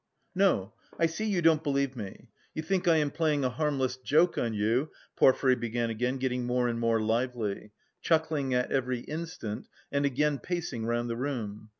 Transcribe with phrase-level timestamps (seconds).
[0.33, 4.35] "No, I see you don't believe me, you think I am playing a harmless joke
[4.35, 7.69] on you," Porfiry began again, getting more and more lively,
[8.01, 11.69] chuckling at every instant and again pacing round the room.